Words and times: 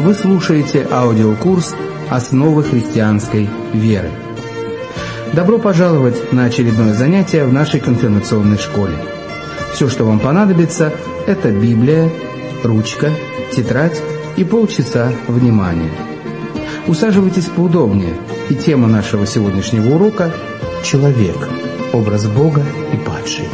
Вы 0.00 0.14
слушаете 0.14 0.88
аудиокурс 0.90 1.74
«Основы 2.08 2.62
христианской 2.62 3.50
веры». 3.74 4.10
Добро 5.34 5.58
пожаловать 5.58 6.32
на 6.32 6.46
очередное 6.46 6.94
занятие 6.94 7.44
в 7.44 7.52
нашей 7.52 7.80
конфирмационной 7.80 8.56
школе. 8.56 8.94
Все, 9.74 9.90
что 9.90 10.04
вам 10.04 10.18
понадобится, 10.18 10.94
это 11.26 11.50
Библия, 11.50 12.10
ручка, 12.64 13.10
тетрадь 13.52 14.00
и 14.38 14.44
полчаса 14.44 15.12
внимания. 15.28 15.92
Усаживайтесь 16.86 17.50
поудобнее, 17.54 18.14
и 18.48 18.54
тема 18.54 18.88
нашего 18.88 19.26
сегодняшнего 19.26 19.96
урока– 19.96 20.32
«Человек. 20.82 21.36
Образ 21.92 22.26
Бога 22.26 22.64
и 22.94 22.96
падший». 22.96 23.48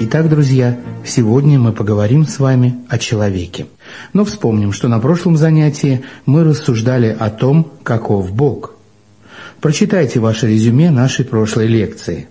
Итак, 0.00 0.28
друзья, 0.28 0.78
сегодня 1.06 1.58
мы 1.58 1.72
поговорим 1.72 2.26
с 2.26 2.38
вами 2.38 2.76
о 2.90 2.98
человеке. 2.98 3.64
Но 4.12 4.24
вспомним, 4.24 4.72
что 4.72 4.88
на 4.88 4.98
прошлом 4.98 5.36
занятии 5.36 6.02
мы 6.26 6.44
рассуждали 6.44 7.16
о 7.18 7.30
том, 7.30 7.72
каков 7.82 8.32
Бог. 8.32 8.74
Прочитайте 9.60 10.20
ваше 10.20 10.48
резюме 10.48 10.90
нашей 10.90 11.24
прошлой 11.24 11.66
лекции. 11.66 12.28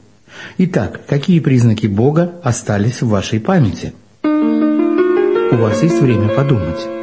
Итак, 0.57 1.01
какие 1.07 1.39
признаки 1.39 1.87
Бога 1.87 2.33
остались 2.43 3.01
в 3.01 3.09
вашей 3.09 3.39
памяти? 3.39 3.93
У 4.23 5.55
вас 5.55 5.81
есть 5.83 6.01
время 6.01 6.29
подумать. 6.29 6.98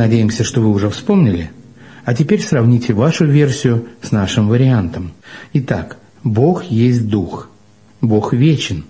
Надеемся, 0.00 0.44
что 0.44 0.60
вы 0.60 0.70
уже 0.70 0.88
вспомнили. 0.88 1.50
А 2.04 2.14
теперь 2.14 2.40
сравните 2.42 2.94
вашу 2.94 3.26
версию 3.26 3.86
с 4.00 4.10
нашим 4.10 4.48
вариантом. 4.48 5.12
Итак, 5.52 5.98
Бог 6.24 6.64
есть 6.64 7.06
Дух. 7.06 7.50
Бог 8.00 8.32
вечен. 8.32 8.84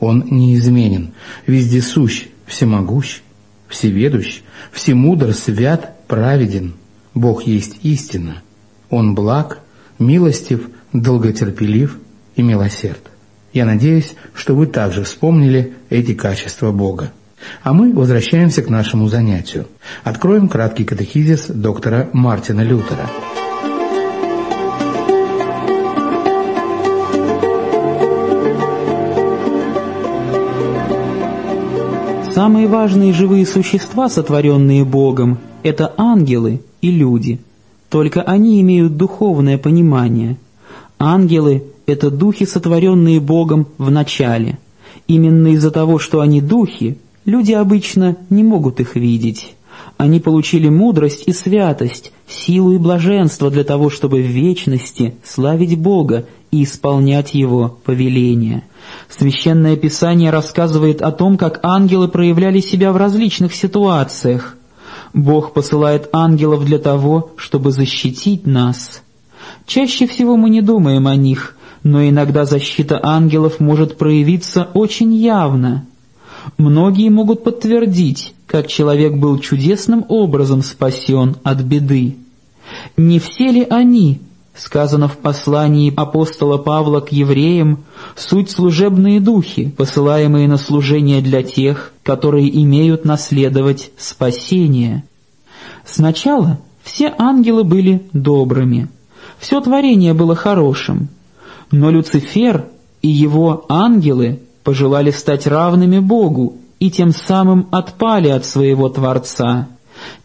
Он 0.00 0.24
неизменен, 0.28 1.12
вездесущ, 1.46 2.26
всемогущ, 2.46 3.20
всеведущ, 3.68 4.42
всемудр, 4.72 5.32
свят, 5.32 5.96
праведен. 6.08 6.74
Бог 7.14 7.44
есть 7.44 7.78
истина. 7.84 8.42
Он 8.90 9.14
благ, 9.14 9.60
милостив, 10.00 10.68
долготерпелив 10.92 11.98
и 12.34 12.42
милосерд. 12.42 13.02
Я 13.52 13.64
надеюсь, 13.64 14.16
что 14.34 14.54
вы 14.56 14.66
также 14.66 15.04
вспомнили 15.04 15.74
эти 15.88 16.12
качества 16.14 16.72
Бога. 16.72 17.12
А 17.62 17.72
мы 17.72 17.92
возвращаемся 17.92 18.62
к 18.62 18.70
нашему 18.70 19.08
занятию. 19.08 19.66
Откроем 20.04 20.48
краткий 20.48 20.84
катехизис 20.84 21.46
доктора 21.48 22.08
Мартина 22.12 22.62
Лютера. 22.62 23.10
Самые 32.36 32.66
важные 32.68 33.14
живые 33.14 33.46
существа, 33.46 34.10
сотворенные 34.10 34.84
Богом, 34.84 35.38
это 35.62 35.94
ангелы 35.96 36.60
и 36.82 36.90
люди. 36.90 37.40
Только 37.88 38.20
они 38.20 38.60
имеют 38.60 38.98
духовное 38.98 39.56
понимание. 39.56 40.36
Ангелы– 40.98 41.64
это 41.86 42.10
духи, 42.10 42.44
сотворенные 42.44 43.20
Богом 43.20 43.68
в 43.78 43.90
начале. 43.90 44.58
Именно 45.08 45.54
из-за 45.54 45.70
того, 45.70 45.98
что 45.98 46.20
они 46.20 46.42
духи, 46.42 46.98
люди 47.26 47.52
обычно 47.52 48.16
не 48.30 48.42
могут 48.42 48.80
их 48.80 48.96
видеть. 48.96 49.54
Они 49.98 50.20
получили 50.20 50.68
мудрость 50.68 51.24
и 51.26 51.32
святость, 51.32 52.12
силу 52.26 52.72
и 52.72 52.78
блаженство 52.78 53.50
для 53.50 53.64
того, 53.64 53.90
чтобы 53.90 54.22
в 54.22 54.26
вечности 54.26 55.16
славить 55.22 55.78
Бога 55.78 56.26
и 56.50 56.64
исполнять 56.64 57.34
Его 57.34 57.78
повеления. 57.84 58.64
Священное 59.08 59.76
Писание 59.76 60.30
рассказывает 60.30 61.02
о 61.02 61.12
том, 61.12 61.36
как 61.36 61.60
ангелы 61.62 62.08
проявляли 62.08 62.60
себя 62.60 62.92
в 62.92 62.96
различных 62.96 63.54
ситуациях. 63.54 64.56
Бог 65.12 65.52
посылает 65.52 66.08
ангелов 66.12 66.64
для 66.64 66.78
того, 66.78 67.32
чтобы 67.36 67.72
защитить 67.72 68.46
нас. 68.46 69.02
Чаще 69.66 70.06
всего 70.06 70.36
мы 70.36 70.50
не 70.50 70.60
думаем 70.60 71.06
о 71.06 71.16
них, 71.16 71.56
но 71.82 72.06
иногда 72.06 72.44
защита 72.44 73.00
ангелов 73.02 73.60
может 73.60 73.96
проявиться 73.96 74.68
очень 74.74 75.14
явно. 75.14 75.86
Многие 76.58 77.10
могут 77.10 77.44
подтвердить, 77.44 78.34
как 78.46 78.68
человек 78.68 79.14
был 79.14 79.38
чудесным 79.38 80.04
образом 80.08 80.62
спасен 80.62 81.36
от 81.42 81.60
беды. 81.60 82.16
Не 82.96 83.18
все 83.18 83.50
ли 83.50 83.66
они, 83.68 84.20
сказано 84.54 85.08
в 85.08 85.18
послании 85.18 85.92
апостола 85.94 86.56
Павла 86.56 87.00
к 87.00 87.12
евреям, 87.12 87.84
суть 88.14 88.50
служебные 88.50 89.20
духи, 89.20 89.68
посылаемые 89.76 90.48
на 90.48 90.56
служение 90.56 91.20
для 91.20 91.42
тех, 91.42 91.92
которые 92.02 92.48
имеют 92.62 93.04
наследовать 93.04 93.90
спасение? 93.98 95.04
Сначала 95.84 96.58
все 96.82 97.14
ангелы 97.18 97.64
были 97.64 98.08
добрыми, 98.12 98.88
все 99.38 99.60
творение 99.60 100.14
было 100.14 100.34
хорошим, 100.34 101.08
но 101.70 101.90
Люцифер 101.90 102.66
и 103.02 103.08
его 103.08 103.66
ангелы 103.68 104.40
пожелали 104.66 105.12
стать 105.12 105.46
равными 105.46 106.00
Богу 106.00 106.56
и 106.80 106.90
тем 106.90 107.12
самым 107.12 107.68
отпали 107.70 108.30
от 108.30 108.44
своего 108.44 108.88
Творца. 108.88 109.68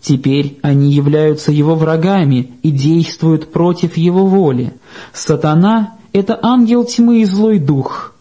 Теперь 0.02 0.58
они 0.64 0.92
являются 0.92 1.52
его 1.52 1.76
врагами 1.76 2.50
и 2.64 2.72
действуют 2.72 3.52
против 3.52 3.98
его 3.98 4.26
воли. 4.26 4.74
Сатана— 5.14 5.94
это 6.12 6.40
ангел 6.42 6.84
тьмы 6.86 7.22
и 7.22 7.26
злой 7.26 7.60
дух. 7.60 8.16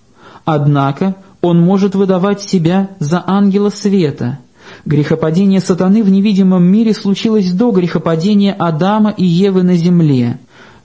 Однако 0.45 1.17
он 1.41 1.59
может 1.59 1.95
выдавать 1.95 2.43
себя 2.43 2.91
за 2.99 3.25
ангела 3.27 3.71
света. 3.71 4.41
Грехопадение 4.85 5.61
сатаны 5.61 6.03
в 6.03 6.11
невидимом 6.11 6.65
мире 6.65 6.93
случилось 6.93 7.51
до 7.51 7.71
грехопадения 7.71 8.53
Адама 8.53 9.11
и 9.11 9.25
Евы 9.25 9.63
на 9.63 9.75
земле. 9.75 10.39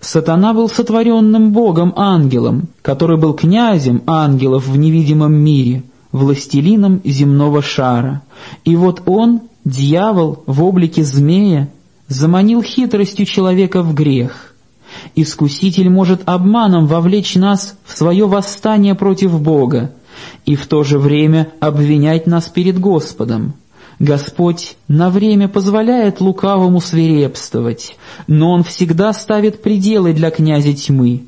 Сатана 0.05 0.53
был 0.53 0.69
сотворенным 0.69 1.51
Богом 1.51 1.91
ангелом, 1.95 2.67
который 2.83 3.17
был 3.17 3.33
князем 3.33 4.03
ангелов 4.05 4.67
в 4.67 4.77
невидимом 4.77 5.33
мире, 5.33 5.81
властелином 6.11 7.01
земного 7.03 7.63
шара. 7.63 8.21
И 8.66 8.75
вот 8.75 9.01
он, 9.07 9.41
дьявол 9.66 10.43
в 10.45 10.63
облике 10.63 11.03
змея, 11.03 11.69
заманил 12.07 12.61
хитростью 12.61 13.25
человека 13.25 13.81
в 13.81 13.95
грех. 13.95 14.53
Искуситель 15.16 15.89
может 15.89 16.22
обманом 16.25 16.85
вовлечь 16.85 17.33
нас 17.33 17.75
в 17.83 17.97
свое 17.97 18.27
восстание 18.27 18.93
против 18.93 19.41
Бога 19.41 19.95
и 20.45 20.55
в 20.55 20.67
то 20.67 20.83
же 20.83 20.99
время 20.99 21.49
обвинять 21.59 22.27
нас 22.27 22.45
перед 22.47 22.79
Господом. 22.79 23.55
Господь 24.00 24.75
на 24.88 25.09
время 25.09 25.47
позволяет 25.47 26.19
лукавому 26.19 26.81
свирепствовать, 26.81 27.97
но 28.28 28.51
Он 28.51 28.63
всегда 28.63 29.13
ставит 29.13 29.61
пределы 29.61 30.13
для 30.13 30.31
князя 30.31 30.73
тьмы. 30.73 31.25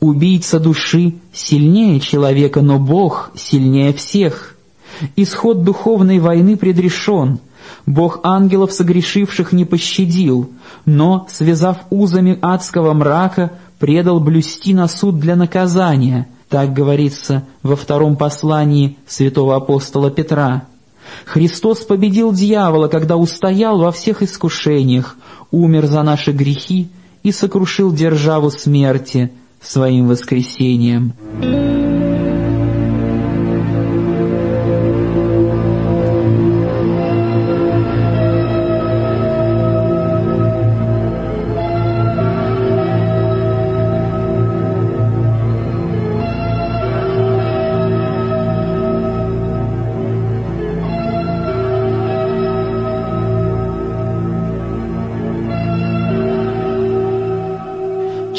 Убийца 0.00 0.58
души 0.58 1.14
сильнее 1.32 2.00
человека, 2.00 2.62
но 2.62 2.78
Бог 2.78 3.32
сильнее 3.34 3.92
всех. 3.92 4.56
Исход 5.16 5.64
духовной 5.64 6.18
войны 6.18 6.56
предрешен. 6.56 7.40
Бог 7.84 8.20
ангелов 8.22 8.72
согрешивших 8.72 9.52
не 9.52 9.64
пощадил, 9.64 10.50
но, 10.86 11.26
связав 11.28 11.78
узами 11.90 12.38
адского 12.40 12.94
мрака, 12.94 13.52
предал 13.78 14.20
блюсти 14.20 14.72
на 14.72 14.88
суд 14.88 15.18
для 15.18 15.36
наказания, 15.36 16.28
так 16.48 16.72
говорится 16.72 17.44
во 17.62 17.76
втором 17.76 18.16
послании 18.16 18.96
святого 19.06 19.56
апостола 19.56 20.10
Петра. 20.10 20.64
Христос 21.24 21.80
победил 21.80 22.32
дьявола, 22.32 22.88
когда 22.88 23.16
устоял 23.16 23.78
во 23.78 23.92
всех 23.92 24.22
искушениях, 24.22 25.16
умер 25.50 25.86
за 25.86 26.02
наши 26.02 26.32
грехи 26.32 26.88
и 27.22 27.32
сокрушил 27.32 27.92
державу 27.92 28.50
смерти 28.50 29.32
своим 29.60 30.08
воскресением. 30.08 31.14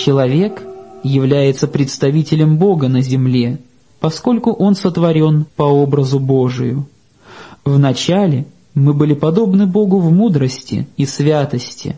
Человек 0.08 0.64
является 1.04 1.68
представителем 1.68 2.58
Бога 2.58 2.88
на 2.88 3.02
земле, 3.02 3.60
поскольку 4.00 4.54
он 4.54 4.74
сотворен 4.74 5.46
по 5.58 5.64
образу 5.64 6.18
Божию. 6.18 6.86
Вначале 7.66 8.46
мы 8.74 8.94
были 8.94 9.14
подобны 9.14 9.68
Богу 9.68 10.00
в 10.00 10.10
мудрости 10.10 10.88
и 10.96 11.06
святости, 11.06 11.98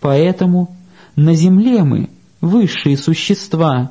поэтому 0.00 0.76
на 1.16 1.34
земле 1.34 1.82
мы— 1.82 2.10
высшие 2.40 2.96
существа, 2.96 3.90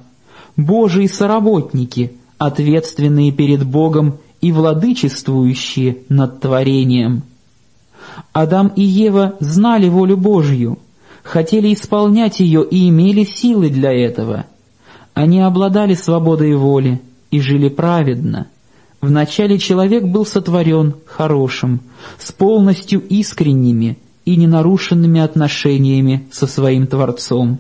Божьи 0.55 1.07
соработники, 1.07 2.13
ответственные 2.37 3.33
перед 3.33 3.65
Богом 3.65 4.19
и 4.39 4.53
владычествующие 4.53 5.97
над 6.07 6.39
творением. 6.39 7.23
Адам 8.31 8.71
и 8.77 8.81
Ева 8.81 9.35
знали 9.41 9.89
волю 9.89 10.15
Божью, 10.15 10.79
хотели 11.27 11.73
исполнять 11.73 12.39
ее 12.39 12.65
и 12.65 12.89
имели 12.89 13.23
силы 13.23 13.69
для 13.69 13.91
этого. 13.91 14.45
Они 15.13 15.41
обладали 15.41 15.93
свободой 15.93 16.55
воли 16.55 17.01
и 17.31 17.41
жили 17.41 17.69
праведно. 17.69 18.47
Вначале 19.01 19.59
человек 19.59 20.05
был 20.05 20.25
сотворен 20.25 20.95
хорошим, 21.05 21.81
с 22.17 22.31
полностью 22.31 23.01
искренними 23.01 23.97
и 24.25 24.35
ненарушенными 24.35 25.19
отношениями 25.19 26.27
со 26.31 26.47
своим 26.47 26.87
Творцом. 26.87 27.59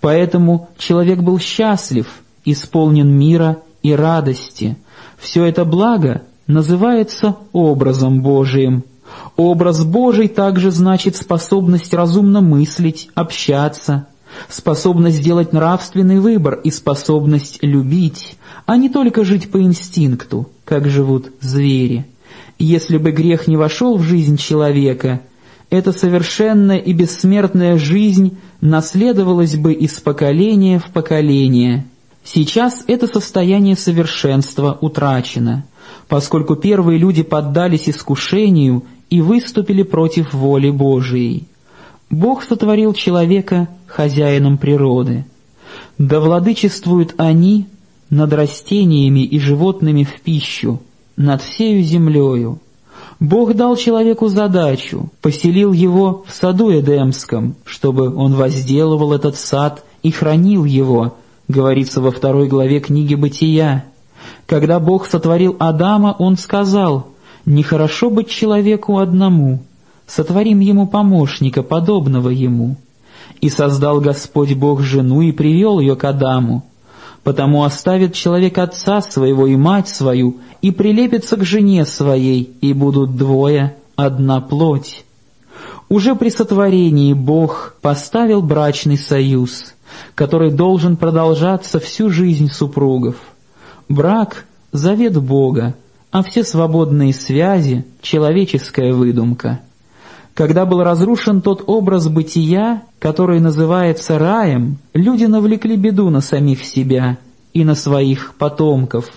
Поэтому 0.00 0.68
человек 0.78 1.20
был 1.20 1.38
счастлив, 1.38 2.06
исполнен 2.44 3.08
мира 3.08 3.62
и 3.82 3.92
радости. 3.92 4.76
Все 5.18 5.44
это 5.44 5.64
благо 5.64 6.22
называется 6.46 7.36
образом 7.52 8.20
Божиим. 8.22 8.84
Образ 9.36 9.84
Божий 9.84 10.28
также 10.28 10.70
значит 10.70 11.16
способность 11.16 11.92
разумно 11.92 12.40
мыслить, 12.40 13.10
общаться, 13.14 14.06
способность 14.48 15.22
делать 15.22 15.52
нравственный 15.52 16.20
выбор 16.20 16.54
и 16.64 16.70
способность 16.70 17.58
любить, 17.60 18.36
а 18.64 18.78
не 18.78 18.88
только 18.88 19.24
жить 19.24 19.50
по 19.50 19.60
инстинкту, 19.60 20.48
как 20.64 20.88
живут 20.88 21.32
звери. 21.40 22.06
Если 22.58 22.96
бы 22.96 23.10
грех 23.10 23.46
не 23.46 23.58
вошел 23.58 23.98
в 23.98 24.02
жизнь 24.02 24.38
человека, 24.38 25.20
эта 25.68 25.92
совершенная 25.92 26.78
и 26.78 26.94
бессмертная 26.94 27.76
жизнь 27.76 28.38
наследовалась 28.62 29.56
бы 29.56 29.74
из 29.74 29.92
поколения 30.00 30.78
в 30.78 30.90
поколение. 30.92 31.86
Сейчас 32.24 32.84
это 32.86 33.06
состояние 33.06 33.76
совершенства 33.76 34.78
утрачено, 34.80 35.64
поскольку 36.08 36.56
первые 36.56 36.98
люди 36.98 37.22
поддались 37.22 37.88
искушению 37.88 38.84
и 39.10 39.20
выступили 39.20 39.82
против 39.82 40.34
воли 40.34 40.70
Божией. 40.70 41.44
Бог 42.10 42.42
сотворил 42.42 42.92
человека 42.94 43.68
хозяином 43.86 44.58
природы. 44.58 45.24
Да 45.98 46.20
владычествуют 46.20 47.14
они 47.16 47.66
над 48.10 48.32
растениями 48.32 49.20
и 49.20 49.38
животными 49.38 50.04
в 50.04 50.20
пищу, 50.20 50.80
над 51.16 51.42
всею 51.42 51.82
землею. 51.82 52.60
Бог 53.18 53.54
дал 53.54 53.76
человеку 53.76 54.28
задачу, 54.28 55.10
поселил 55.22 55.72
его 55.72 56.24
в 56.28 56.34
саду 56.34 56.70
Эдемском, 56.70 57.56
чтобы 57.64 58.14
он 58.14 58.34
возделывал 58.34 59.12
этот 59.14 59.36
сад 59.36 59.84
и 60.02 60.10
хранил 60.10 60.64
его, 60.64 61.16
говорится 61.48 62.00
во 62.00 62.10
второй 62.10 62.46
главе 62.46 62.80
книги 62.80 63.14
«Бытия». 63.14 63.84
Когда 64.46 64.78
Бог 64.80 65.06
сотворил 65.06 65.56
Адама, 65.58 66.14
Он 66.18 66.36
сказал, 66.36 67.08
«Нехорошо 67.46 68.10
быть 68.10 68.28
человеку 68.28 68.98
одному, 68.98 69.60
сотворим 70.06 70.60
ему 70.60 70.86
помощника, 70.86 71.62
подобного 71.62 72.28
ему». 72.28 72.76
И 73.40 73.48
создал 73.48 74.00
Господь 74.00 74.54
Бог 74.54 74.80
жену 74.82 75.22
и 75.22 75.32
привел 75.32 75.78
ее 75.78 75.96
к 75.96 76.04
Адаму. 76.04 76.64
Потому 77.22 77.64
оставит 77.64 78.14
человек 78.14 78.58
отца 78.58 79.00
своего 79.00 79.46
и 79.46 79.56
мать 79.56 79.88
свою, 79.88 80.38
и 80.62 80.70
прилепится 80.70 81.36
к 81.36 81.44
жене 81.44 81.84
своей, 81.86 82.54
и 82.60 82.72
будут 82.72 83.16
двое, 83.16 83.76
одна 83.96 84.40
плоть. 84.40 85.04
Уже 85.88 86.14
при 86.14 86.30
сотворении 86.30 87.12
Бог 87.12 87.76
поставил 87.80 88.42
брачный 88.42 88.98
союз, 88.98 89.74
который 90.14 90.50
должен 90.50 90.96
продолжаться 90.96 91.78
всю 91.78 92.10
жизнь 92.10 92.50
супругов. 92.50 93.16
Брак— 93.88 94.46
завет 94.72 95.16
Бога, 95.20 95.74
а 96.16 96.22
все 96.22 96.44
свободные 96.44 97.12
связи— 97.12 97.84
человеческая 98.00 98.94
выдумка. 98.94 99.60
Когда 100.32 100.64
был 100.64 100.82
разрушен 100.82 101.42
тот 101.42 101.64
образ 101.66 102.08
бытия, 102.08 102.84
который 102.98 103.38
называется 103.38 104.18
раем, 104.18 104.78
люди 104.94 105.26
навлекли 105.26 105.76
беду 105.76 106.08
на 106.08 106.22
самих 106.22 106.64
себя 106.64 107.18
и 107.52 107.64
на 107.64 107.74
своих 107.74 108.34
потомков. 108.36 109.10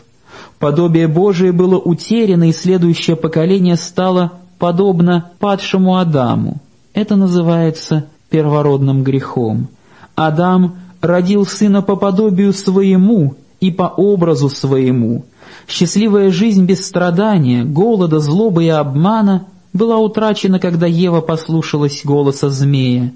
Подобие 0.60 1.08
Божие 1.08 1.54
было 1.54 1.78
утеряно, 1.78 2.50
и 2.50 2.52
следующее 2.52 3.16
поколение 3.16 3.78
стало 3.78 4.34
подобно 4.58 5.32
падшему 5.40 5.96
Адаму. 6.00 6.58
Это 6.94 7.16
называется 7.16 8.08
первородным 8.30 9.04
грехом. 9.06 9.70
Адам 10.16 10.76
родил 11.00 11.46
сына 11.46 11.82
по 11.82 11.96
подобию 11.96 12.52
своему 12.52 13.36
и 13.62 13.72
по 13.72 13.84
образу 13.84 14.50
своему. 14.50 15.24
Счастливая 15.68 16.32
жизнь 16.32 16.66
без 16.66 16.86
страдания, 16.86 17.64
голода, 17.64 18.20
злобы 18.20 18.66
и 18.66 18.70
обмана— 18.70 19.48
была 19.74 19.98
утрачена, 19.98 20.60
когда 20.60 20.88
Ева 20.88 21.22
послушалась 21.22 22.02
голоса 22.04 22.50
змея. 22.50 23.12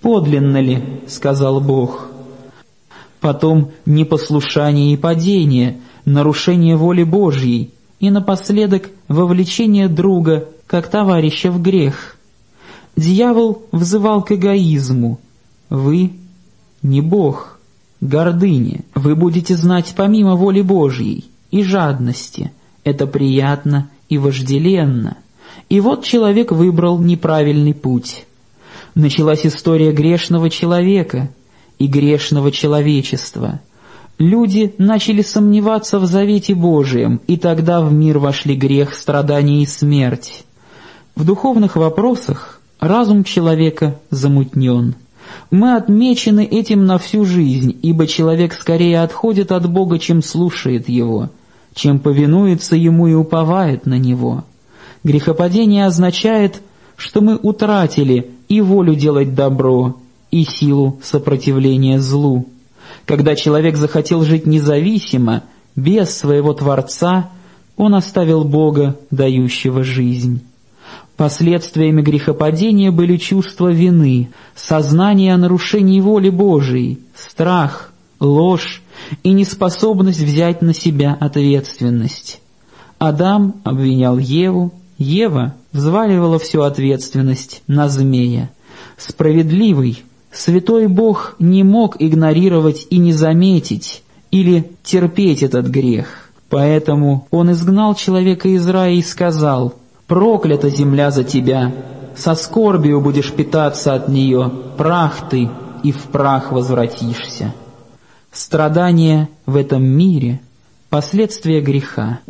«Подлинно 0.00 0.60
ли?»— 0.60 0.82
сказал 1.06 1.60
Бог. 1.60 2.06
Потом 3.20 3.72
непослушание 3.84 4.94
и 4.94 4.96
падение, 4.96 5.80
нарушение 6.06 6.76
воли 6.76 7.02
Божьей 7.02 7.70
и 7.98 8.10
напоследок 8.10 8.88
вовлечение 9.08 9.88
друга, 9.88 10.48
как 10.66 10.88
товарища 10.88 11.50
в 11.50 11.60
грех. 11.60 12.16
Дьявол 12.96 13.62
взывал 13.72 14.22
к 14.22 14.32
эгоизму. 14.32 15.20
Вы 15.68 16.12
не 16.80 17.02
Бог, 17.02 17.58
гордыне. 18.00 18.84
Вы 18.94 19.14
будете 19.14 19.54
знать 19.54 19.92
помимо 19.94 20.34
воли 20.34 20.62
Божьей 20.62 21.30
и 21.50 21.62
жадности. 21.62 22.52
Это 22.84 23.06
приятно 23.06 23.90
и 24.08 24.18
вожделенно. 24.18 25.16
И 25.68 25.80
вот 25.80 26.04
человек 26.04 26.52
выбрал 26.52 26.98
неправильный 26.98 27.74
путь. 27.74 28.26
Началась 28.94 29.46
история 29.46 29.92
грешного 29.92 30.50
человека 30.50 31.30
и 31.78 31.86
грешного 31.86 32.50
человечества. 32.50 33.60
Люди 34.18 34.74
начали 34.76 35.22
сомневаться 35.22 35.98
в 35.98 36.06
завете 36.06 36.54
Божием, 36.54 37.20
и 37.26 37.36
тогда 37.36 37.80
в 37.80 37.92
мир 37.92 38.18
вошли 38.18 38.54
грех, 38.54 38.94
страдания 38.94 39.62
и 39.62 39.66
смерть. 39.66 40.44
В 41.16 41.24
духовных 41.24 41.76
вопросах 41.76 42.60
разум 42.80 43.24
человека 43.24 43.98
замутнен. 44.10 44.94
Мы 45.50 45.74
отмечены 45.74 46.44
этим 46.44 46.86
на 46.86 46.98
всю 46.98 47.24
жизнь, 47.24 47.78
ибо 47.82 48.06
человек 48.06 48.52
скорее 48.52 49.02
отходит 49.02 49.52
от 49.52 49.70
Бога, 49.70 49.98
чем 49.98 50.22
слушает 50.22 50.88
Его, 50.88 51.30
чем 51.74 51.98
повинуется 51.98 52.76
Ему 52.76 53.06
и 53.06 53.14
уповает 53.14 53.86
на 53.86 53.98
Него. 53.98 54.44
Грехопадение 55.04 55.86
означает, 55.86 56.60
что 56.96 57.20
мы 57.20 57.36
утратили 57.36 58.30
и 58.48 58.60
волю 58.60 58.94
делать 58.94 59.34
добро, 59.34 59.96
и 60.30 60.44
силу 60.44 60.98
сопротивления 61.02 61.98
злу. 61.98 62.46
Когда 63.06 63.34
человек 63.34 63.76
захотел 63.76 64.22
жить 64.24 64.46
независимо, 64.46 65.44
без 65.76 66.16
своего 66.16 66.52
Творца, 66.52 67.30
он 67.76 67.94
оставил 67.94 68.44
Бога, 68.44 68.96
дающего 69.10 69.82
жизнь. 69.82 70.42
Последствиями 71.16 72.02
грехопадения 72.02 72.90
были 72.90 73.16
чувство 73.16 73.70
вины, 73.70 74.30
сознание 74.54 75.34
о 75.34 75.38
нарушении 75.38 76.00
воли 76.00 76.30
Божией, 76.30 77.00
страх, 77.14 77.89
ложь 78.20 78.82
и 79.22 79.32
неспособность 79.32 80.20
взять 80.20 80.62
на 80.62 80.74
себя 80.74 81.16
ответственность. 81.18 82.40
Адам 82.98 83.56
обвинял 83.64 84.18
Еву, 84.18 84.72
Ева 84.98 85.54
взваливала 85.72 86.38
всю 86.38 86.62
ответственность 86.62 87.62
на 87.66 87.88
змея. 87.88 88.50
Справедливый, 88.98 90.02
святой 90.30 90.86
Бог 90.86 91.36
не 91.38 91.64
мог 91.64 91.96
игнорировать 91.98 92.86
и 92.90 92.98
не 92.98 93.14
заметить 93.14 94.02
или 94.30 94.70
терпеть 94.82 95.42
этот 95.42 95.66
грех. 95.66 96.30
Поэтому 96.50 97.26
он 97.30 97.52
изгнал 97.52 97.94
человека 97.94 98.48
из 98.48 98.68
рая 98.68 98.92
и 98.92 99.02
сказал, 99.02 99.74
«Проклята 100.06 100.68
земля 100.68 101.10
за 101.10 101.24
тебя, 101.24 101.72
со 102.16 102.34
скорбью 102.34 103.00
будешь 103.00 103.32
питаться 103.32 103.94
от 103.94 104.08
нее, 104.08 104.52
прах 104.76 105.30
ты, 105.30 105.48
и 105.82 105.92
в 105.92 106.02
прах 106.04 106.52
возвратишься». 106.52 107.54
Страдания 108.32 109.28
в 109.46 109.56
этом 109.56 109.82
мире– 109.84 110.40
последствия 110.88 111.60
греха. 111.60 112.20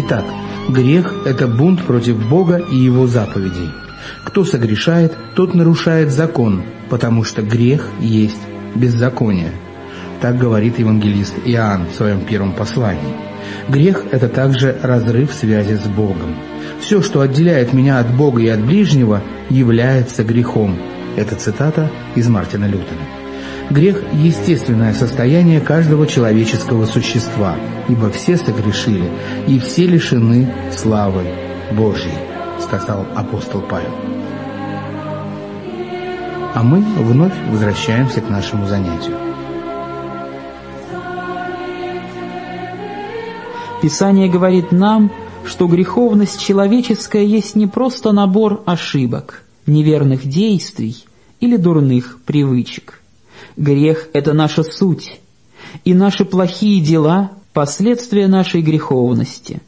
Итак, 0.00 0.24
грех– 0.68 1.12
это 1.26 1.48
бунт 1.48 1.82
против 1.82 2.24
Бога 2.28 2.58
и 2.58 2.76
Его 2.76 3.08
заповедей. 3.08 3.72
Кто 4.22 4.44
согрешает, 4.44 5.12
тот 5.34 5.54
нарушает 5.54 6.12
закон, 6.12 6.62
потому 6.88 7.24
что 7.24 7.42
грех 7.42 7.88
есть 7.98 8.38
беззаконие. 8.76 9.50
Так 10.20 10.38
говорит 10.38 10.78
евангелист 10.78 11.34
Иоанн 11.44 11.86
в 11.88 11.96
своем 11.96 12.20
первом 12.20 12.52
послании. 12.52 13.16
Грех– 13.68 14.04
это 14.12 14.28
также 14.28 14.78
разрыв 14.84 15.34
связи 15.34 15.74
с 15.74 15.88
Богом. 15.88 16.36
Все, 16.80 17.02
что 17.02 17.20
отделяет 17.20 17.72
меня 17.72 17.98
от 17.98 18.14
Бога 18.14 18.40
и 18.40 18.46
от 18.46 18.64
ближнего, 18.64 19.20
является 19.50 20.22
грехом. 20.22 20.78
Это 21.16 21.34
цитата 21.34 21.90
из 22.14 22.28
Мартина 22.28 22.66
Лютера. 22.66 23.02
Грех– 23.70 24.00
естественное 24.12 24.94
состояние 24.94 25.60
каждого 25.60 26.06
человеческого 26.06 26.86
существа, 26.86 27.56
ибо 27.88 28.10
все 28.10 28.36
согрешили 28.36 29.10
и 29.46 29.58
все 29.58 29.86
лишены 29.86 30.52
славы 30.72 31.24
Божьей, 31.72 32.14
сказал 32.60 33.06
апостол 33.14 33.62
Павел. 33.62 33.92
А 36.54 36.62
мы 36.62 36.80
вновь 36.80 37.34
возвращаемся 37.50 38.20
к 38.20 38.28
нашему 38.28 38.66
занятию. 38.66 39.16
Писание 43.82 44.28
говорит 44.28 44.72
нам, 44.72 45.12
что 45.44 45.66
греховность 45.66 46.40
человеческая 46.40 47.24
есть 47.24 47.54
не 47.54 47.66
просто 47.66 48.12
набор 48.12 48.62
ошибок, 48.66 49.44
неверных 49.66 50.26
действий 50.26 51.04
или 51.40 51.56
дурных 51.56 52.18
привычек. 52.26 53.00
Грех– 53.56 54.08
это 54.12 54.32
наша 54.32 54.62
суть, 54.64 55.20
и 55.84 55.94
наши 55.94 56.24
плохие 56.24 56.80
дела– 56.80 57.30
последствия 57.58 58.28
нашей 58.28 58.62
греховности. 58.62 59.60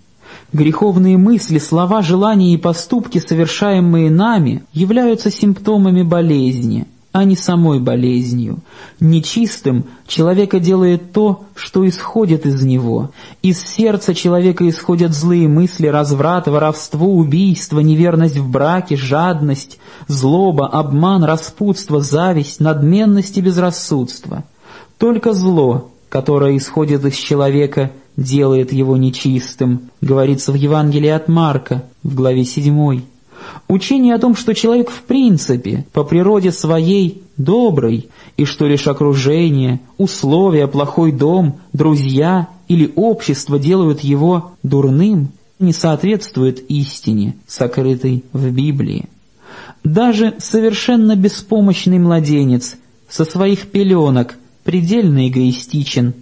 Греховные 0.52 1.16
мысли, 1.16 1.58
слова, 1.58 2.02
желания 2.02 2.54
и 2.54 2.56
поступки, 2.56 3.18
совершаемые 3.18 4.12
нами, 4.12 4.62
являются 4.72 5.28
симптомами 5.28 6.04
болезни– 6.04 6.86
а 7.12 7.24
не 7.24 7.34
самой 7.34 7.80
болезнью. 7.80 8.60
Нечистым 9.00 9.86
человека 10.06 10.60
делает 10.60 11.12
то, 11.12 11.46
что 11.56 11.84
исходит 11.88 12.46
из 12.46 12.62
него. 12.62 13.10
Из 13.42 13.60
сердца 13.60 14.14
человека 14.14 14.68
исходят 14.68 15.12
злые 15.12 15.48
мысли, 15.48 15.88
разврат, 15.88 16.46
воровство, 16.46 17.08
убийство, 17.08 17.80
неверность 17.80 18.36
в 18.36 18.48
браке, 18.48 18.96
жадность, 18.96 19.80
злоба, 20.06 20.68
обман, 20.68 21.24
распутство, 21.24 22.00
зависть, 22.00 22.60
надменность 22.60 23.36
и 23.36 23.40
безрассудство. 23.40 24.44
Только 24.96 25.32
зло, 25.32 25.90
которое 26.10 26.56
исходит 26.56 27.04
из 27.06 27.14
человека, 27.14 27.92
делает 28.16 28.72
его 28.72 28.98
нечистым, 28.98 29.90
говорится 30.02 30.52
в 30.52 30.56
Евангелии 30.56 31.08
от 31.08 31.28
Марка 31.28 31.84
в 32.02 32.14
главе 32.14 32.44
7. 32.44 33.00
Учение 33.68 34.14
о 34.14 34.18
том, 34.18 34.36
что 34.36 34.52
человек 34.54 34.90
в 34.90 35.02
принципе, 35.02 35.86
по 35.92 36.04
природе 36.04 36.52
своей, 36.52 37.22
добрый, 37.38 38.10
и 38.36 38.44
что 38.44 38.66
лишь 38.66 38.86
окружение, 38.86 39.80
условия, 39.96 40.66
плохой 40.66 41.12
дом, 41.12 41.60
друзья 41.72 42.48
или 42.68 42.92
общество 42.96 43.58
делают 43.58 44.00
его 44.00 44.52
дурным, 44.62 45.28
не 45.58 45.72
соответствует 45.72 46.68
истине, 46.68 47.36
сокрытой 47.46 48.24
в 48.32 48.50
Библии. 48.50 49.08
Даже 49.84 50.34
совершенно 50.38 51.16
беспомощный 51.16 51.98
младенец 51.98 52.76
со 53.08 53.24
своих 53.24 53.68
пеленок 53.68 54.36
предельно 54.64 55.28
эгоистичен. 55.28 56.14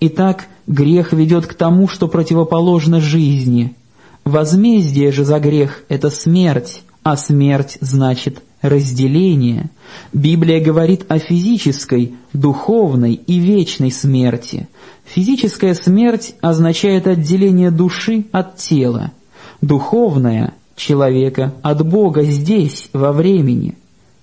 Итак, 0.00 0.48
грех 0.66 1.12
ведет 1.12 1.46
к 1.46 1.54
тому, 1.54 1.88
что 1.88 2.08
противоположно 2.08 3.00
жизни– 3.00 3.74
Возмездие 4.24 5.12
же 5.12 5.24
за 5.24 5.40
грех– 5.40 5.82
это 5.88 6.10
смерть, 6.10 6.82
а 7.02 7.16
смерть 7.16 7.78
значит 7.80 8.42
разделение. 8.60 9.70
Библия 10.12 10.62
говорит 10.62 11.06
о 11.08 11.18
физической, 11.18 12.14
духовной 12.32 13.14
и 13.14 13.38
вечной 13.38 13.90
смерти. 13.90 14.68
Физическая 15.04 15.74
смерть 15.74 16.34
означает 16.40 17.06
отделение 17.06 17.70
души 17.70 18.26
от 18.32 18.56
тела, 18.56 19.12
духовная– 19.60 20.54
человека 20.76 21.52
от 21.62 21.86
Бога 21.86 22.22
здесь, 22.22 22.88
во 22.92 23.12
времени. 23.12 23.76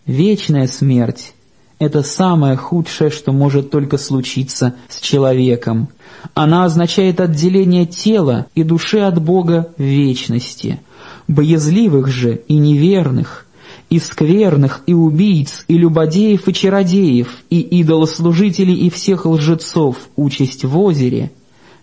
Вечная 0.05 0.67
смерть– 0.67 1.33
это 1.79 2.01
самое 2.01 2.55
худшее, 2.55 3.11
что 3.11 3.31
может 3.31 3.69
только 3.69 3.97
случиться 3.97 4.75
с 4.89 4.99
человеком. 4.99 5.89
Она 6.33 6.65
означает 6.65 7.19
отделение 7.21 7.85
тела 7.85 8.47
и 8.55 8.63
души 8.63 8.99
от 8.99 9.21
Бога 9.21 9.69
в 9.77 9.81
вечности. 9.81 10.79
Боязливых 11.27 12.07
же 12.07 12.41
и 12.47 12.55
неверных, 12.55 13.45
и 13.89 13.99
скверных, 13.99 14.81
и 14.87 14.93
убийц, 14.93 15.65
и 15.67 15.77
любодеев, 15.77 16.47
и 16.47 16.53
чародеев, 16.53 17.29
и 17.49 17.59
идолослужителей, 17.59 18.75
и 18.75 18.89
всех 18.89 19.25
лжецов 19.25 19.97
участь 20.15 20.65
в 20.65 20.77
озере, 20.79 21.31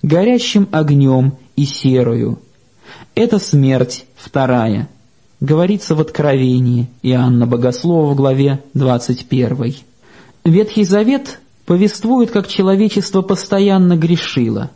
горящим 0.02 0.68
огнем 0.72 1.34
и 1.56 1.64
серою. 1.64 2.40
Это 3.14 3.38
смерть 3.38 4.06
вторая. 4.16 4.88
Говорится 5.44 5.94
в 5.94 6.00
Откровении 6.00 6.88
Иоанна 7.02 7.46
Богослова 7.46 8.10
в 8.10 8.16
главе 8.16 8.64
21. 8.72 9.74
Ветхий 10.46 10.84
Завет 10.84 11.38
повествует, 11.66 12.30
как 12.30 12.48
человечество 12.48 13.20
постоянно 13.20 13.94
грешило, 13.94 14.70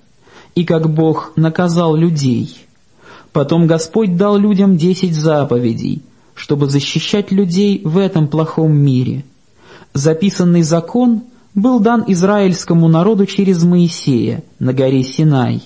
и 0.54 0.66
как 0.66 0.92
Бог 0.92 1.32
наказал 1.36 1.96
людей. 1.96 2.54
Потом 3.32 3.66
Господь 3.66 4.18
дал 4.18 4.36
людям 4.36 4.76
десять 4.76 5.14
заповедей, 5.14 6.02
чтобы 6.34 6.68
защищать 6.68 7.32
людей 7.32 7.80
в 7.82 7.96
этом 7.96 8.28
плохом 8.28 8.76
мире. 8.76 9.24
Записанный 9.94 10.64
закон 10.64 11.22
был 11.54 11.80
дан 11.80 12.04
израильскому 12.08 12.88
народу 12.88 13.24
через 13.24 13.64
Моисея 13.64 14.44
на 14.58 14.74
горе 14.74 15.02
Синай. 15.02 15.62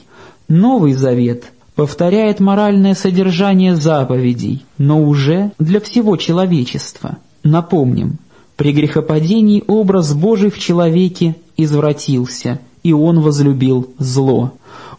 Новый 0.47 0.93
Завет 0.93 1.53
повторяет 1.83 2.39
моральное 2.39 2.95
содержание 2.95 3.75
заповедей, 3.75 4.65
но 4.79 5.03
уже 5.03 5.51
для 5.59 5.81
всего 5.81 6.17
человечества. 6.17 7.19
Напомним, 7.43 8.19
при 8.55 8.73
грехопадении 8.73 9.65
образ 9.67 10.15
Божий 10.15 10.53
в 10.53 10.61
человеке 10.61 11.35
извратился, 11.57 12.61
и 12.85 12.93
он 12.93 13.19
возлюбил 13.19 13.91
зло. 13.99 14.53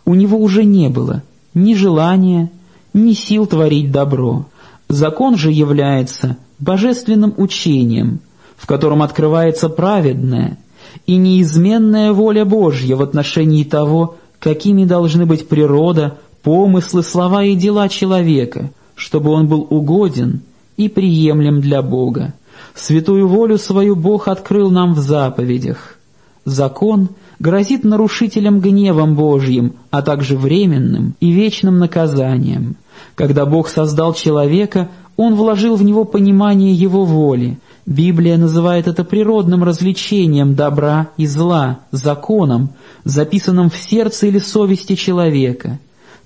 У 0.04 0.14
него 0.14 0.38
уже 0.38 0.66
не 0.66 0.90
было 0.90 1.24
ни 1.54 1.74
желания, 1.74 2.52
ни 2.94 3.14
сил 3.14 3.46
творить 3.46 3.90
добро. 3.90 4.46
Закон 4.90 5.38
же 5.38 5.54
является 5.54 6.36
божественным 6.60 7.34
учением, 7.38 8.20
в 8.58 8.68
котором 8.68 9.02
открывается 9.02 9.70
праведная 9.70 10.58
и 11.06 11.16
неизменная 11.16 12.12
воля 12.12 12.44
Божья 12.44 12.98
в 12.98 13.02
отношении 13.02 13.64
того, 13.64 14.18
какими 14.40 14.84
должны 14.84 15.26
быть 15.26 15.48
природа, 15.48 16.18
помыслы, 16.44 17.04
слова 17.04 17.44
и 17.44 17.56
дела 17.56 17.90
человека, 17.90 18.70
чтобы 18.96 19.32
он 19.32 19.48
был 19.48 19.66
угоден 19.70 20.42
и 20.78 20.90
приемлем 20.90 21.62
для 21.62 21.82
Бога. 21.82 22.34
Святую 22.76 23.28
волю 23.28 23.58
свою 23.58 23.96
Бог 23.96 24.28
открыл 24.28 24.70
нам 24.70 24.94
в 24.94 25.00
заповедях. 25.00 25.98
Закон 26.46 27.10
грозит 27.40 27.84
нарушителям 27.84 28.60
гневом 28.60 29.16
Божьим, 29.16 29.74
а 29.92 30.02
также 30.02 30.38
временным 30.38 31.16
и 31.20 31.32
вечным 31.32 31.80
наказанием. 31.80 32.76
Когда 33.16 33.46
Бог 33.46 33.70
создал 33.70 34.14
человека, 34.14 34.90
Он 35.18 35.36
вложил 35.36 35.76
в 35.76 35.84
него 35.84 36.04
понимание 36.04 36.74
Его 36.74 37.06
воли. 37.06 37.60
Библия 37.86 38.38
называет 38.38 38.88
это 38.88 39.04
природным 39.04 39.64
развлечением 39.64 40.56
добра 40.56 41.10
и 41.18 41.26
зла, 41.26 41.80
законом, 41.92 42.70
записанным 43.04 43.70
в 43.70 43.76
сердце 43.76 44.28
или 44.28 44.40
совести 44.40 44.96
человека. 44.96 45.80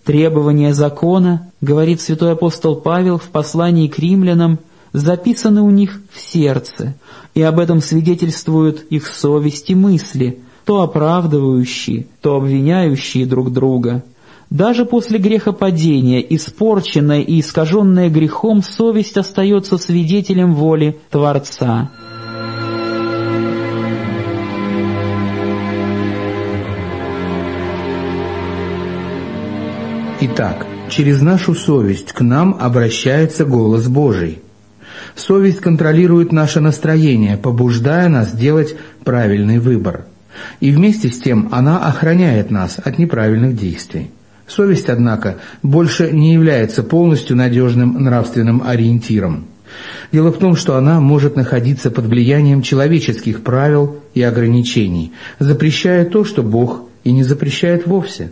Требования 0.07 0.73
закона, 0.73 1.51
говорит 1.59 1.99
святой 1.99 2.31
апостол 2.31 2.77
Павел 2.77 3.17
в 3.17 3.23
послании 3.23 3.89
к 3.89 3.99
римлянам, 3.99 4.57
записаны 4.93 5.61
у 5.61 5.69
них 5.69 5.99
в 6.13 6.21
сердце, 6.21 6.95
и 7.35 7.41
об 7.41 7.59
этом 7.59 7.81
свидетельствуют 7.81 8.85
их 8.89 9.05
совесть 9.05 9.69
и 9.69 9.75
мысли, 9.75 10.39
то 10.63 10.81
оправдывающие, 10.81 12.07
то 12.21 12.37
обвиняющие 12.37 13.25
друг 13.25 13.51
друга. 13.51 14.01
Даже 14.49 14.85
после 14.85 15.19
грехопадения, 15.19 16.21
испорченная 16.21 17.19
и 17.19 17.41
искаженная 17.41 18.09
грехом, 18.09 18.63
совесть 18.63 19.17
остается 19.17 19.77
свидетелем 19.77 20.55
воли 20.55 20.97
Творца. 21.11 21.91
Итак, 30.19 30.65
через 30.89 31.21
нашу 31.21 31.53
совесть 31.53 32.11
к 32.11 32.21
нам 32.21 32.57
обращается 32.59 33.45
голос 33.45 33.87
Божий– 33.87 34.41
Совесть 35.15 35.61
контролирует 35.61 36.31
наше 36.31 36.59
настроение, 36.59 37.37
побуждая 37.37 38.07
нас 38.07 38.31
делать 38.33 38.75
правильный 39.03 39.59
выбор. 39.59 40.05
И 40.59 40.71
вместе 40.71 41.09
с 41.09 41.19
тем 41.19 41.49
она 41.51 41.79
охраняет 41.79 42.51
нас 42.51 42.77
от 42.83 42.99
неправильных 42.99 43.55
действий. 43.55 44.11
Совесть, 44.47 44.89
однако, 44.89 45.37
больше 45.63 46.11
не 46.11 46.33
является 46.33 46.83
полностью 46.83 47.35
надежным 47.35 48.03
нравственным 48.03 48.63
ориентиром. 48.65 49.45
Дело 50.11 50.31
в 50.31 50.37
том, 50.37 50.55
что 50.55 50.77
она 50.77 51.01
может 51.01 51.35
находиться 51.35 51.91
под 51.91 52.05
влиянием 52.05 52.61
человеческих 52.61 53.41
правил 53.41 53.97
и 54.13 54.21
ограничений, 54.21 55.11
запрещая 55.39 56.05
то, 56.05 56.23
что 56.23 56.43
Бог 56.43 56.83
и 57.03 57.11
не 57.11 57.23
запрещает 57.23 57.87
вовсе. 57.87 58.31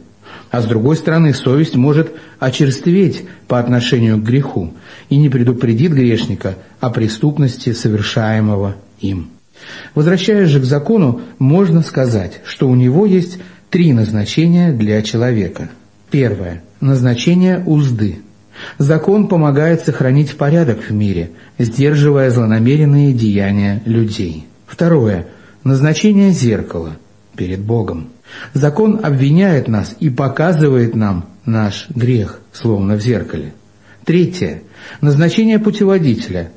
А 0.52 0.62
с 0.62 0.66
другой 0.66 0.96
стороны, 0.96 1.34
совесть 1.34 1.76
может 1.76 2.12
очерстветь 2.40 3.26
по 3.48 3.60
отношению 3.60 4.18
к 4.18 4.24
греху 4.24 4.74
и 5.10 5.18
не 5.18 5.30
предупредит 5.30 5.92
грешника 5.92 6.56
о 6.80 6.90
преступности, 6.90 7.74
совершаемого 7.74 8.76
им. 9.00 9.30
Возвращаясь 9.94 10.50
же 10.50 10.60
к 10.60 10.66
закону, 10.66 11.22
можно 11.40 11.82
сказать, 11.82 12.42
что 12.46 12.70
у 12.70 12.76
него 12.76 13.06
есть 13.06 13.40
три 13.70 13.94
назначения 13.94 14.72
для 14.72 15.02
человека. 15.02 15.70
Первое– 16.12 16.64
назначение 16.80 17.64
узды. 17.66 18.20
Закон 18.78 19.28
помогает 19.28 19.82
сохранить 19.82 20.38
порядок 20.38 20.80
в 20.88 20.94
мире, 20.94 21.32
сдерживая 21.58 22.30
злонамеренные 22.30 23.12
деяния 23.14 23.82
людей. 23.86 24.48
Второе– 24.66 25.28
назначение 25.64 26.32
зеркала 26.32 26.98
перед 27.36 27.62
Богом. 27.62 28.10
Закон 28.54 29.00
обвиняет 29.04 29.68
нас 29.68 29.96
и 30.00 30.10
показывает 30.10 30.96
нам 30.96 31.26
наш 31.46 31.90
грех, 31.90 32.40
словно 32.52 32.96
в 32.96 33.02
зеркале. 33.02 33.54
Третье– 34.04 34.62
назначение 35.02 35.60
путеводителя. 35.60 36.52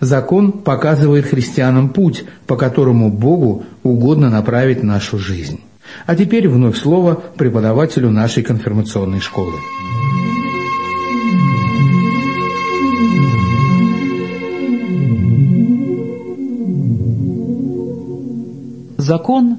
Закон 0.00 0.52
показывает 0.52 1.26
христианам 1.26 1.90
путь, 1.90 2.24
по 2.46 2.56
которому 2.56 3.10
Богу 3.10 3.64
угодно 3.82 4.30
направить 4.30 4.82
нашу 4.82 5.18
жизнь. 5.18 5.60
А 6.06 6.16
теперь 6.16 6.48
вновь 6.48 6.78
слово 6.78 7.14
преподавателю 7.14 8.10
нашей 8.10 8.42
конфирмационной 8.42 9.20
школы. 9.20 9.52
Закон 18.96 19.58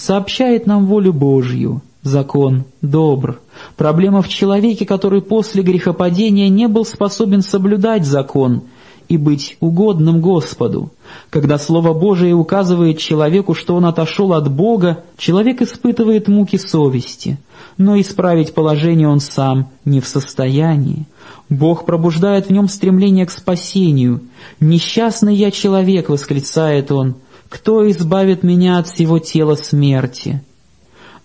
сообщает 0.00 0.66
нам 0.66 0.86
волю 0.86 1.12
Божью. 1.12 1.82
Закон 2.02 2.64
добр. 2.80 3.40
Проблема 3.76 4.22
в 4.22 4.28
человеке, 4.28 4.86
который 4.86 5.20
после 5.20 5.62
грехопадения 5.62 6.48
не 6.48 6.66
был 6.66 6.86
способен 6.86 7.42
соблюдать 7.42 8.06
закон 8.06 8.62
и 9.10 9.18
быть 9.18 9.58
угодным 9.60 10.22
Господу. 10.22 10.90
Когда 11.28 11.58
Слово 11.58 11.92
Божие 11.92 12.32
указывает 12.32 12.98
человеку, 12.98 13.54
что 13.54 13.74
он 13.74 13.84
отошел 13.84 14.32
от 14.32 14.50
Бога, 14.50 15.04
человек 15.18 15.60
испытывает 15.60 16.26
муки 16.28 16.56
совести, 16.56 17.38
но 17.76 18.00
исправить 18.00 18.54
положение 18.54 19.08
он 19.08 19.20
сам 19.20 19.68
не 19.84 20.00
в 20.00 20.06
состоянии. 20.06 21.06
Бог 21.50 21.84
пробуждает 21.84 22.46
в 22.46 22.50
нем 22.50 22.68
стремление 22.68 23.26
к 23.26 23.30
спасению. 23.30 24.22
«Несчастный 24.60 25.34
я 25.34 25.50
человек!»— 25.50 26.08
восклицает 26.08 26.90
он— 26.90 27.16
кто 27.50 27.90
избавит 27.90 28.44
меня 28.44 28.78
от 28.78 28.86
всего 28.86 29.18
тела 29.18 29.56
смерти? 29.56 30.42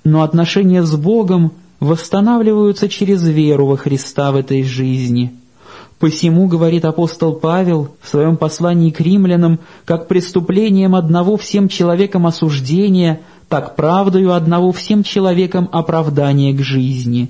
Но 0.03 0.23
отношения 0.23 0.83
с 0.83 0.93
Богом 0.95 1.53
восстанавливаются 1.79 2.89
через 2.89 3.25
веру 3.25 3.67
во 3.67 3.77
Христа 3.77 4.31
в 4.31 4.35
этой 4.35 4.63
жизни. 4.63 5.35
Посему, 5.99 6.47
говорит 6.47 6.83
апостол 6.83 7.33
Павел 7.33 7.89
в 8.01 8.09
своем 8.09 8.37
послании 8.37 8.89
к 8.89 8.99
римлянам, 8.99 9.59
как 9.85 10.07
преступлением 10.07 10.95
одного 10.95 11.37
всем 11.37 11.69
человеком 11.69 12.25
осуждения, 12.25 13.21
так 13.47 13.75
правдою 13.75 14.33
одного 14.33 14.71
всем 14.71 15.03
человеком 15.03 15.69
оправдание 15.71 16.53
к 16.53 16.61
жизни. 16.61 17.29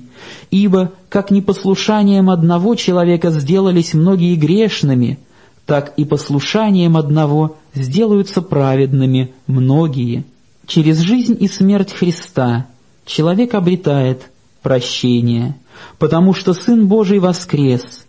Ибо, 0.50 0.92
как 1.10 1.30
непослушанием 1.30 2.30
одного 2.30 2.74
человека 2.74 3.30
сделались 3.30 3.92
многие 3.92 4.36
грешными, 4.36 5.18
так 5.66 5.92
и 5.96 6.04
послушанием 6.04 6.96
одного 6.96 7.56
сделаются 7.74 8.40
праведными 8.40 9.34
многие. 9.46 10.24
Через 10.66 10.98
жизнь 11.00 11.36
и 11.38 11.48
смерть 11.48 11.92
Христа 11.92 12.66
человек 13.04 13.54
обретает 13.54 14.30
прощение, 14.62 15.56
потому 15.98 16.32
что 16.34 16.54
Сын 16.54 16.86
Божий 16.86 17.18
воскрес, 17.18 18.06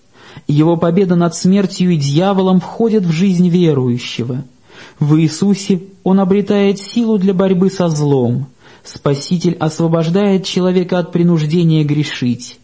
Его 0.48 0.78
победа 0.78 1.16
над 1.16 1.36
смертью 1.36 1.92
и 1.92 1.98
дьяволом 1.98 2.60
входит 2.60 3.04
в 3.04 3.12
жизнь 3.12 3.50
верующего. 3.50 4.44
В 5.00 5.20
Иисусе 5.20 5.84
Он 6.04 6.20
обретает 6.20 6.80
силу 6.80 7.18
для 7.18 7.34
борьбы 7.34 7.70
со 7.70 7.90
злом, 7.90 8.48
Спаситель 8.88 9.56
освобождает 9.60 10.46
человека 10.46 11.00
от 11.00 11.12
принуждения 11.12 11.84
грешить, 11.84 12.58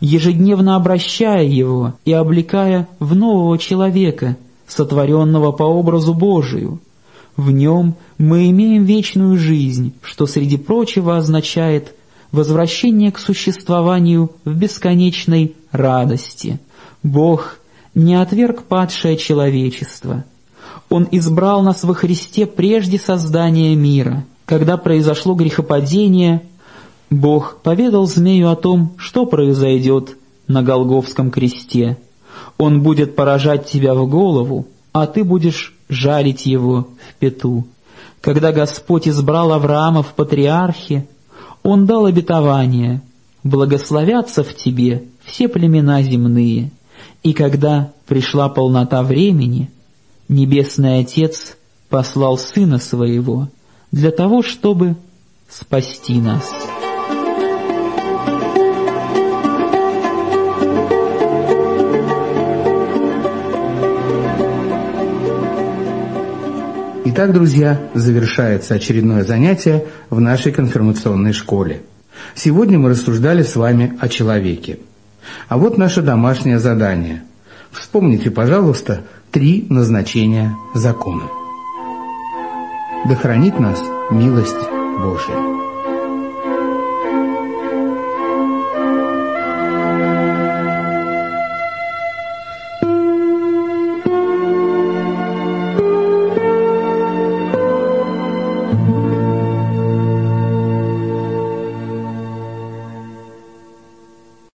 ежедневно 0.00 0.76
обращая 0.76 1.44
его 1.44 1.94
и 2.04 2.12
облекая 2.12 2.88
в 2.98 3.14
нового 3.14 3.58
человека, 3.58 4.36
сотворенного 4.66 5.52
по 5.52 5.64
образу 5.64 6.14
Божию. 6.14 6.80
В 7.36 7.50
нем 7.50 7.94
мы 8.18 8.50
имеем 8.50 8.84
вечную 8.84 9.38
жизнь, 9.38 9.94
что 10.02 10.26
среди 10.26 10.56
прочего 10.56 11.16
означает 11.16 11.94
возвращение 12.32 13.12
к 13.12 13.18
существованию 13.18 14.32
в 14.44 14.54
бесконечной 14.54 15.54
радости. 15.70 16.58
Бог 17.02 17.58
не 17.94 18.14
отверг 18.14 18.64
падшее 18.64 19.16
человечество. 19.16 20.24
Он 20.90 21.06
избрал 21.10 21.62
нас 21.62 21.84
во 21.84 21.94
Христе 21.94 22.46
прежде 22.46 22.98
создания 22.98 23.74
мира. 23.74 24.24
Когда 24.46 24.76
произошло 24.76 25.34
грехопадение, 25.34 26.42
Бог 27.10 27.58
поведал 27.62 28.06
змею 28.06 28.48
о 28.48 28.56
том, 28.56 28.94
что 28.98 29.24
произойдет 29.26 30.16
на 30.46 30.62
Голговском 30.62 31.30
кресте. 31.30 31.96
Он 32.58 32.82
будет 32.82 33.16
поражать 33.16 33.66
тебя 33.66 33.94
в 33.94 34.08
голову, 34.08 34.66
а 34.92 35.06
ты 35.06 35.24
будешь 35.24 35.74
жалить 35.88 36.44
его 36.46 36.88
в 37.08 37.14
пету. 37.14 37.66
Когда 38.20 38.52
Господь 38.52 39.08
избрал 39.08 39.52
Авраама 39.52 40.02
в 40.02 40.14
патриархе, 40.14 41.08
Он 41.62 41.86
дал 41.86 42.06
обетование 42.06 43.02
«Благословятся 43.44 44.42
в 44.42 44.54
тебе 44.54 45.04
все 45.24 45.48
племена 45.48 46.02
земные». 46.02 46.70
И 47.22 47.32
когда 47.32 47.92
пришла 48.06 48.48
полнота 48.48 49.02
времени, 49.02 49.70
Небесный 50.28 51.00
Отец 51.00 51.56
послал 51.88 52.36
Сына 52.36 52.78
Своего 52.78 53.48
для 53.92 54.10
того, 54.10 54.42
чтобы 54.42 54.96
спасти 55.48 56.20
нас». 56.20 56.77
Итак, 67.04 67.32
друзья, 67.32 67.80
завершается 67.94 68.74
очередное 68.74 69.24
занятие 69.24 69.84
в 70.10 70.20
нашей 70.20 70.52
конфирмационной 70.52 71.32
школе. 71.32 71.82
Сегодня 72.34 72.78
мы 72.78 72.90
рассуждали 72.90 73.42
с 73.42 73.56
вами 73.56 73.96
о 74.00 74.08
человеке. 74.08 74.80
А 75.48 75.58
вот 75.58 75.78
наше 75.78 76.02
домашнее 76.02 76.58
задание. 76.58 77.22
Вспомните, 77.70 78.30
пожалуйста, 78.30 79.02
три 79.30 79.66
назначения 79.68 80.56
закона. 80.74 81.24
Да 83.08 83.14
хранит 83.14 83.58
нас 83.60 83.80
милость 84.10 84.56
Божия. 84.98 85.67